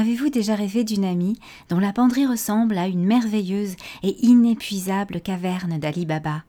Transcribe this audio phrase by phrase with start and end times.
[0.00, 1.38] Avez-vous déjà rêvé d'une amie
[1.68, 6.42] dont la penderie ressemble à une merveilleuse et inépuisable caverne d'Ali Baba?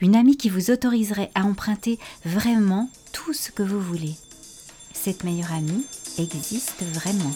[0.00, 4.14] Une amie qui vous autoriserait à emprunter vraiment tout ce que vous voulez.
[4.92, 5.84] Cette meilleure amie
[6.16, 7.32] existe vraiment.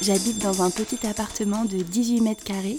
[0.00, 2.78] J'habite dans un petit appartement de 18 mètres carrés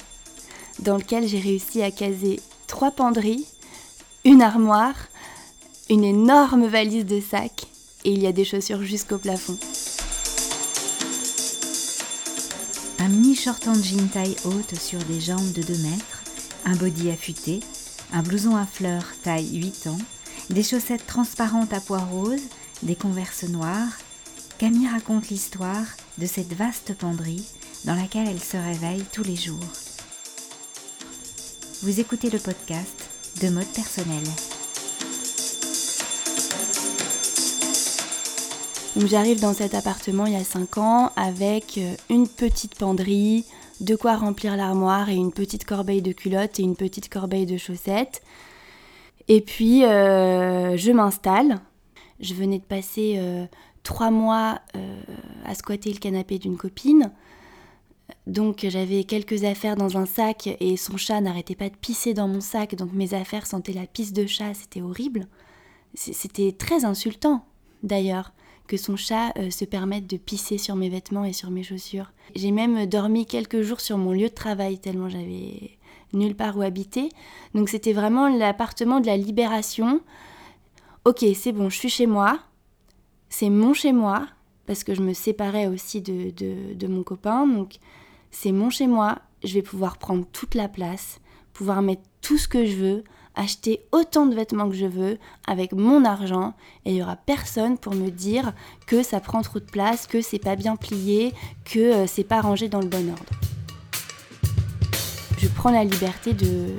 [0.79, 3.45] dans lequel j'ai réussi à caser trois penderies,
[4.25, 4.95] une armoire,
[5.91, 7.67] une énorme valise de sacs
[8.03, 9.59] et il y a des chaussures jusqu'au plafond.
[13.03, 16.23] Un mini short en jean taille haute sur des jambes de 2 mètres,
[16.63, 17.59] un body affûté,
[18.13, 19.99] un blouson à fleurs taille 8 ans,
[20.49, 22.47] des chaussettes transparentes à pois roses,
[22.81, 23.97] des converses noires,
[24.57, 25.85] Camille raconte l'histoire
[26.17, 27.45] de cette vaste penderie
[27.83, 29.59] dans laquelle elle se réveille tous les jours.
[31.81, 33.09] Vous écoutez le podcast
[33.41, 34.23] de mode personnel.
[38.95, 43.45] J'arrive dans cet appartement il y a 5 ans avec euh, une petite penderie,
[43.81, 47.57] de quoi remplir l'armoire et une petite corbeille de culottes et une petite corbeille de
[47.57, 48.21] chaussettes.
[49.27, 51.59] Et puis euh, je m'installe.
[52.19, 53.45] Je venais de passer euh,
[53.81, 54.61] trois mois
[55.45, 57.11] à squatter le canapé d'une copine.
[58.27, 62.27] Donc j'avais quelques affaires dans un sac et son chat n'arrêtait pas de pisser dans
[62.27, 65.27] mon sac, donc mes affaires sentaient la pisse de chat, c'était horrible.
[65.95, 67.45] C'était très insultant
[67.81, 68.33] d'ailleurs
[68.67, 72.11] que son chat euh, se permette de pisser sur mes vêtements et sur mes chaussures.
[72.35, 75.77] J'ai même dormi quelques jours sur mon lieu de travail tellement j'avais
[76.13, 77.09] nulle part où habiter.
[77.53, 80.01] Donc c'était vraiment l'appartement de la libération.
[81.05, 82.39] Ok, c'est bon, je suis chez moi.
[83.29, 84.27] C'est mon chez moi
[84.65, 87.45] parce que je me séparais aussi de, de, de mon copain.
[87.47, 87.75] Donc
[88.31, 89.19] c'est mon chez moi.
[89.43, 91.19] Je vais pouvoir prendre toute la place,
[91.51, 93.03] pouvoir mettre tout ce que je veux,
[93.35, 95.17] acheter autant de vêtements que je veux
[95.47, 96.53] avec mon argent
[96.85, 98.53] et il y aura personne pour me dire
[98.85, 101.33] que ça prend trop de place, que c'est pas bien plié,
[101.65, 103.33] que euh, c'est pas rangé dans le bon ordre.
[105.37, 106.77] Je prends la liberté de,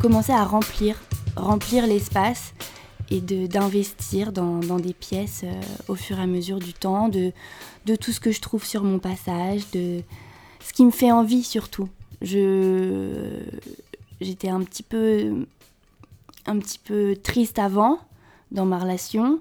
[0.00, 1.00] commencer à remplir,
[1.36, 2.52] remplir l'espace
[3.10, 7.32] et d'investir dans, des pièces euh, au fur et à mesure du temps, de,
[7.86, 10.02] de tout ce que je trouve sur mon passage, de
[10.60, 11.88] ce qui me fait envie surtout.
[14.20, 15.46] J'étais un petit peu
[16.46, 17.98] un petit peu triste avant
[18.50, 19.40] dans ma relation.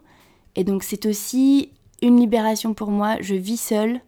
[0.55, 3.17] Et donc c'est aussi une libération pour moi.
[3.21, 4.01] Je vis seule,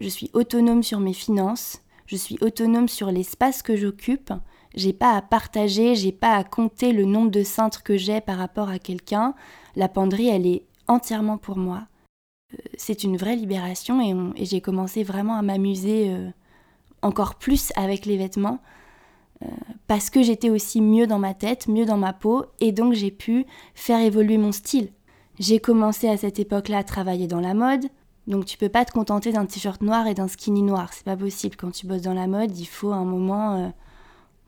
[0.00, 4.32] je suis autonome sur mes finances, je suis autonome sur l'espace que j'occupe.
[4.74, 8.38] J'ai pas à partager, j'ai pas à compter le nombre de cintres que j'ai par
[8.38, 9.34] rapport à quelqu'un.
[9.74, 11.86] La penderie, elle est entièrement pour moi.
[12.54, 14.00] Euh, c'est une vraie libération
[14.36, 16.30] et, j'ai commencé vraiment à m'amuser euh,
[17.02, 18.60] encore plus avec les vêtements
[19.86, 23.10] parce que j'étais aussi mieux dans ma tête, mieux dans ma peau, et donc j'ai
[23.10, 24.90] pu faire évoluer mon style.
[25.38, 27.86] J'ai commencé à cette époque-là à travailler dans la mode,
[28.26, 31.16] donc tu peux pas te contenter d'un t-shirt noir et d'un skinny noir, c'est pas
[31.16, 31.56] possible.
[31.56, 33.68] Quand tu bosses dans la mode, il faut un moment euh,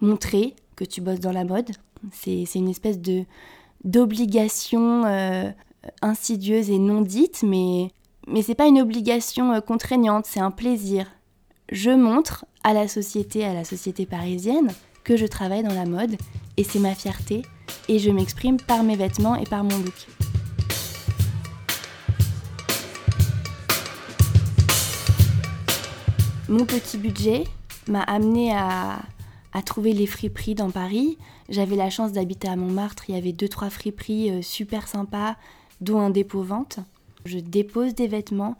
[0.00, 1.70] montrer que tu bosses dans la mode.
[2.12, 3.24] C'est une espèce de
[3.84, 5.50] d'obligation euh,
[6.02, 7.90] insidieuse et non dite, mais
[8.28, 11.10] mais c'est pas une obligation euh, contraignante, c'est un plaisir.
[11.70, 14.72] Je montre à la société, à la société parisienne,
[15.04, 16.16] que je travaille dans la mode
[16.56, 17.42] et c'est ma fierté
[17.88, 20.06] et je m'exprime par mes vêtements et par mon look.
[26.48, 27.44] Mon petit budget
[27.88, 29.00] m'a amené à,
[29.64, 31.16] trouver les friperies dans Paris.
[31.48, 35.36] J'avais la chance d'habiter à Montmartre, il y avait deux trois friperies euh, super sympas,
[35.80, 36.78] dont un dépôt vente.
[37.24, 38.56] Je dépose des vêtements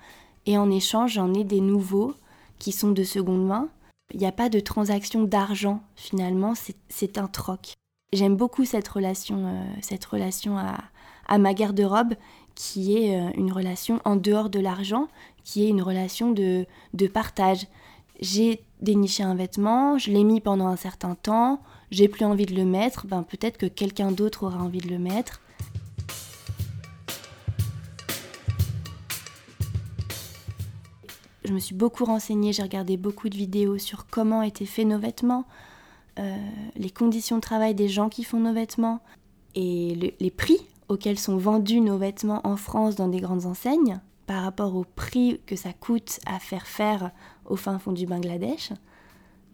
[0.47, 2.15] et en échange j'en ai des nouveaux
[2.59, 3.69] qui sont de seconde main
[4.13, 6.55] il n'y a pas de transaction d'argent finalement,
[6.89, 7.75] c'est un troc.
[8.13, 12.15] J'aime beaucoup cette relation, euh, cette relation à, ma garde-robe
[12.55, 15.09] qui est euh, une relation en dehors de l'argent,
[15.45, 17.67] qui est une relation de, de partage.
[18.21, 22.55] J'ai déniché un vêtement, je l'ai mis pendant un certain temps, j'ai plus envie de
[22.55, 25.42] le mettre, ben peut-être que quelqu'un d'autre aura envie de le mettre.
[31.53, 34.99] Je me suis beaucoup renseignée, j'ai regardé beaucoup de vidéos sur comment étaient faits nos
[34.99, 35.45] vêtements,
[36.19, 36.35] euh,
[36.77, 39.01] les conditions de travail des gens qui font nos vêtements
[39.55, 40.57] et les prix
[40.89, 45.43] auxquels sont vendus nos vêtements en France dans des grandes enseignes par rapport au prix
[45.45, 47.11] que ça coûte à faire faire
[47.45, 48.71] au fin fond du Bangladesh.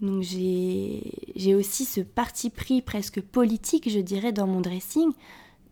[0.00, 5.10] Donc j'ai aussi ce parti pris presque politique, je dirais, dans mon dressing,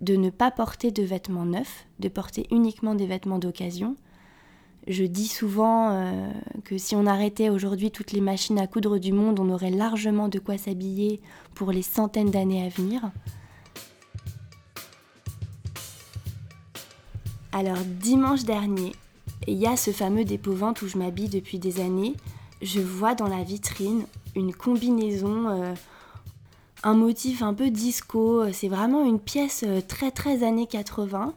[0.00, 3.94] de ne pas porter de vêtements neufs, de porter uniquement des vêtements d'occasion,
[4.86, 6.30] je dis souvent euh,
[6.64, 10.28] que si on arrêtait aujourd'hui toutes les machines à coudre du monde, on aurait largement
[10.28, 11.20] de quoi s'habiller
[11.54, 13.10] pour les centaines d'années à venir.
[17.50, 18.92] Alors dimanche dernier,
[19.48, 22.14] il y a ce fameux dépôt-vente où je m'habille depuis des années.
[22.62, 24.06] Je vois dans la vitrine
[24.36, 25.74] une combinaison, euh,
[26.84, 28.52] un motif un peu disco.
[28.52, 31.34] C'est vraiment une pièce euh, très très années 80.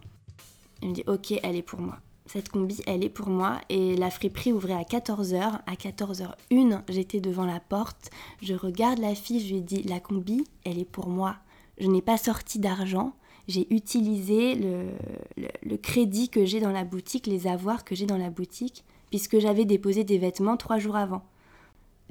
[0.84, 1.98] Je me dit ok, elle est pour moi.
[2.32, 3.60] Cette combi, elle est pour moi.
[3.70, 5.62] Et la friperie ouvrait à 14h.
[5.66, 8.12] À 14h01, j'étais devant la porte.
[8.42, 11.36] Je regarde la fille, je lui dis la combi, elle est pour moi.
[11.80, 13.14] Je n'ai pas sorti d'argent
[13.50, 18.30] j'ai utilisé le, crédit que j'ai dans la boutique, les avoirs que j'ai dans la
[18.30, 21.24] boutique, puisque j'avais déposé des vêtements trois jours avant.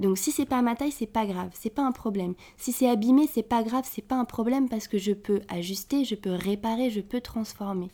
[0.00, 2.34] Donc si c'est pas ma taille, c'est pas grave, c'est pas un problème.
[2.56, 6.04] Si c'est abîmé, c'est pas grave, c'est pas un problème parce que je peux ajuster,
[6.04, 7.88] je peux réparer, je peux transformer.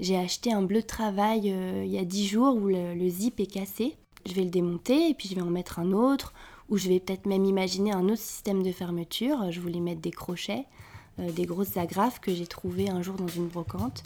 [0.00, 3.40] J'ai acheté un bleu de travail euh, il y a dix jours où le zip
[3.40, 3.96] est cassé.
[4.26, 6.34] Je vais le démonter et puis je vais en mettre un autre,
[6.68, 9.50] ou je vais peut-être même imaginer un autre système de fermeture.
[9.50, 10.66] Je voulais mettre des crochets.
[11.20, 14.02] Euh, des grosses agrafes que j'ai trouvées un jour dans une brocante.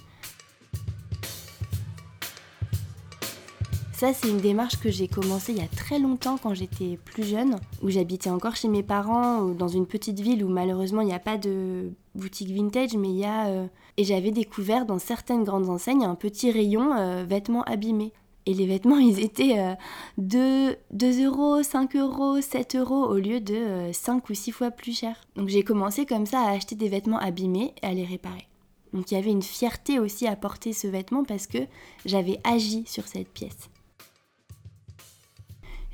[4.03, 7.23] Ça, c'est une démarche que j'ai commencée il y a très longtemps quand j'étais plus
[7.23, 11.15] jeune, où j'habitais encore chez mes parents, dans une petite ville où malheureusement il n'y
[11.15, 13.47] a pas de boutique vintage, mais il y a.
[13.47, 13.67] Euh,
[13.99, 18.13] et j'avais découvert dans certaines grandes enseignes un petit rayon euh, vêtements abîmés.
[18.45, 19.77] Et les vêtements, ils étaient
[20.19, 24.73] de 2 euros, 5 euros, 7 euros au lieu de 5 euh, ou 6 fois
[24.73, 25.15] plus cher.
[25.37, 28.49] Donc j'ai commencé comme ça à acheter des vêtements abîmés et à les réparer.
[28.95, 31.59] Donc il y avait une fierté aussi à porter ce vêtement parce que
[32.05, 33.71] j'avais agi sur cette pièce.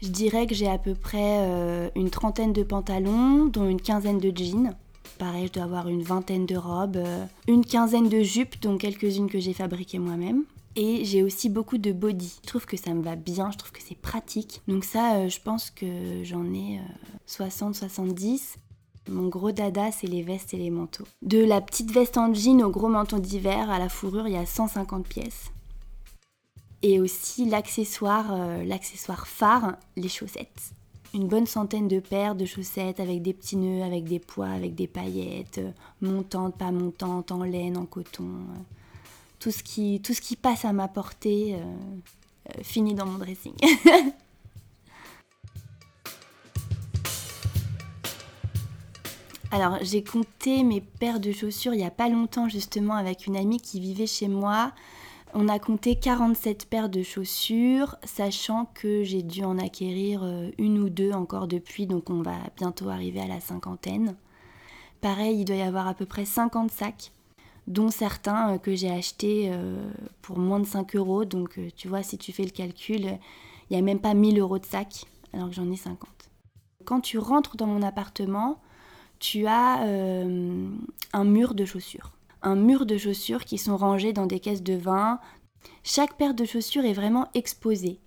[0.02, 4.18] Je dirais que j'ai à peu près euh, une trentaine de pantalons, dont une quinzaine
[4.18, 4.74] de jeans.
[5.18, 9.28] Pareil, je dois avoir une vingtaine de robes, euh, une quinzaine de jupes, dont quelques-unes
[9.28, 10.44] que j'ai fabriquées moi-même.
[10.76, 12.38] Et j'ai aussi beaucoup de body.
[12.42, 14.62] Je trouve que ça me va bien, je trouve que c'est pratique.
[14.68, 16.78] Donc ça, euh, je pense que j'en ai
[17.26, 18.54] 60-70.
[19.08, 21.06] Euh, Mon gros dada, c'est les vestes et les manteaux.
[21.22, 24.36] De la petite veste en jean au gros manteau d'hiver à la fourrure, il y
[24.36, 25.50] a 150 pièces.
[26.82, 30.72] Et aussi l'accessoire, euh, l'accessoire phare, les chaussettes.
[31.14, 34.74] Une bonne centaine de paires de chaussettes avec des petits nœuds, avec des poids, avec
[34.74, 35.60] des paillettes,
[36.00, 38.28] montantes, pas montantes, en laine, en coton
[39.38, 43.18] tout ce qui, tout ce qui passe à ma portée euh, euh, finit dans mon
[43.18, 43.54] dressing.
[49.50, 53.34] Alors j'ai compté mes paires de chaussures il n'y a pas longtemps justement avec une
[53.34, 54.72] amie qui vivait chez moi.
[55.34, 60.78] On a compté 47 paires de chaussures, sachant que j'ai dû en acquérir euh, une
[60.78, 64.16] ou deux encore depuis, donc on va bientôt arriver à la cinquantaine.
[65.02, 67.12] Pareil, il doit y avoir à peu près 50 sacs
[67.66, 69.90] dont certains euh, que j'ai achetés euh,
[70.22, 71.26] pour moins de 5 euros.
[71.26, 73.18] Donc tu vois, si tu fais le calcul,
[73.70, 75.04] il n'y a même pas 1000 euros de sac,
[75.34, 76.08] alors que j'en ai 50.
[76.86, 78.62] Quand tu rentres dans mon appartement,
[79.18, 79.82] tu as
[81.12, 82.12] un mur de chaussures.
[82.42, 85.20] Un mur de chaussures qui sont rangés dans des caisses de vin.
[85.82, 88.00] Chaque paire de chaussures est vraiment exposée.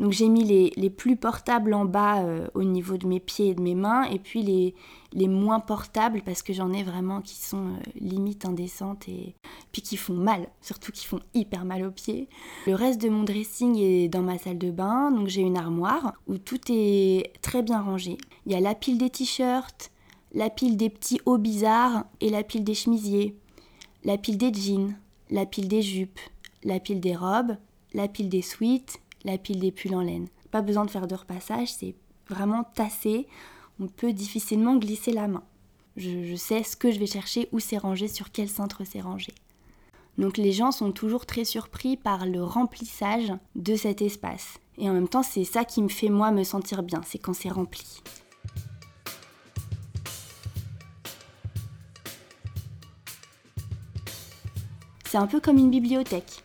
[0.00, 3.54] Donc j'ai mis les, plus portables en bas euh, au niveau de mes pieds et
[3.54, 4.74] de mes mains, et puis les,
[5.12, 9.34] les moins portables parce que j'en ai vraiment qui sont euh, limite indécentes et
[9.70, 12.28] puis qui font mal, surtout qui font hyper mal aux pieds.
[12.66, 16.14] Le reste de mon dressing est dans ma salle de bain, donc j'ai une armoire
[16.26, 18.18] où tout est très bien rangé.
[18.46, 19.92] Il y a la pile des t-shirts,
[20.32, 23.36] la pile des petits hauts bizarres et la pile des chemisiers,
[24.04, 24.96] la pile des jeans,
[25.30, 26.20] la pile des jupes,
[26.62, 27.56] la pile des robes,
[27.92, 30.28] la pile des sweats la pile des pulls en laine.
[30.50, 31.94] Pas besoin de faire de repassage, c'est
[32.28, 33.26] vraiment tassé.
[33.80, 35.42] On peut difficilement glisser la main.
[35.96, 39.32] Je, sais ce que je vais chercher, où c'est rangé, sur quel centre c'est rangé.
[40.18, 44.58] Donc les gens sont toujours très surpris par le remplissage de cet espace.
[44.78, 47.34] Et en même temps, c'est ça qui me fait moi me sentir bien, c'est quand
[47.34, 48.02] c'est rempli.
[55.14, 56.42] C'est un peu comme une bibliothèque.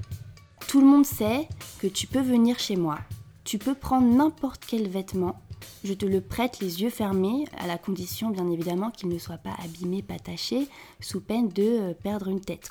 [0.67, 1.49] Tout le monde sait
[1.79, 2.99] que tu peux venir chez moi.
[3.43, 5.41] Tu peux prendre n'importe quel vêtement.
[5.83, 9.39] Je te le prête les yeux fermés, à la condition bien évidemment qu'il ne soit
[9.39, 10.67] pas abîmé, pas taché,
[10.99, 12.69] sous peine de euh, perdre une tête.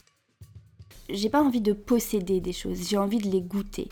[1.10, 3.88] J'ai pas envie de posséder des choses, j'ai envie de les goûter.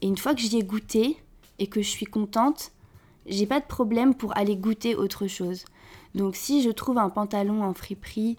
[0.00, 1.18] Et une fois que j'y ai goûté
[1.58, 2.72] et que je suis contente,
[3.26, 5.66] j'ai pas de problème pour aller goûter autre chose.
[6.14, 8.38] Donc si je trouve un pantalon en friperie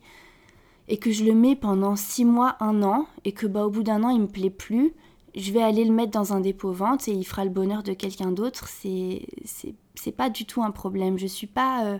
[0.87, 3.83] et que je le mets pendant 6 mois, 1 an, et que bah, au bout
[3.83, 4.93] d'un an il me plaît plus,
[5.35, 7.93] je vais aller le mettre dans un dépôt vente et il fera le bonheur de
[7.93, 11.17] quelqu'un d'autre, c'est pas du tout un problème.
[11.17, 11.99] Je suis pas euh,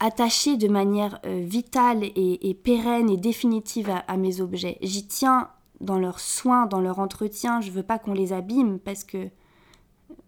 [0.00, 4.78] attachée de manière euh, vitale et, pérenne et définitive à, mes objets.
[4.82, 5.48] J'y tiens
[5.80, 7.60] dans leur soin, dans leur entretien.
[7.60, 9.30] Je veux pas qu'on les abîme parce que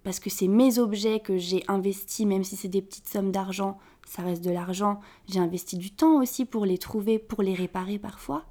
[0.03, 3.79] parce que c'est mes objets que j'ai investis, même si c'est des petites sommes d'argent,
[4.07, 5.01] ça reste de l'argent.
[5.29, 8.45] J'ai investi du temps aussi pour les trouver, pour les réparer parfois.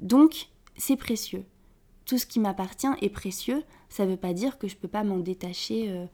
[0.00, 1.44] Donc, c'est précieux
[2.06, 3.62] tout ce qui m'appartient est précieux.
[3.88, 6.06] Ça ne veut pas dire que je ne peux pas m'en détacher euh,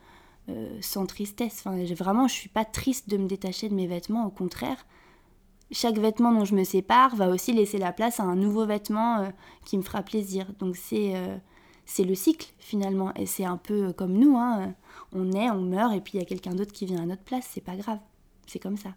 [0.49, 1.65] euh, sans tristesse.
[1.65, 4.27] Enfin, vraiment, je suis pas triste de me détacher de mes vêtements.
[4.27, 4.87] Au contraire,
[5.71, 9.23] chaque vêtement dont je me sépare va aussi laisser la place à un nouveau vêtement
[9.23, 9.31] euh,
[9.65, 10.53] qui me fera plaisir.
[10.59, 11.15] Donc c'est
[11.89, 13.13] c'est le cycle finalement.
[13.15, 14.37] Et c'est un peu comme nous.
[14.37, 14.75] Hein.
[15.13, 17.23] On naît, on meurt, et puis il y a quelqu'un d'autre qui vient à notre
[17.23, 17.49] place.
[17.51, 17.99] C'est pas grave.
[18.47, 18.95] C'est comme ça.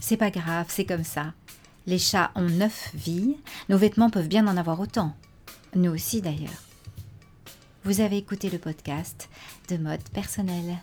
[0.00, 1.32] C'est pas grave, c'est comme ça.
[1.86, 3.36] Les chats ont neuf vies,
[3.68, 5.14] nos vêtements peuvent bien en avoir autant.
[5.74, 6.50] Nous aussi d'ailleurs.
[7.84, 9.28] Vous avez écouté le podcast
[9.68, 10.78] de mode personnel.